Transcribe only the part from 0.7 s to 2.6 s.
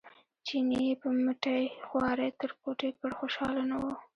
یې په مټې خوارۍ تر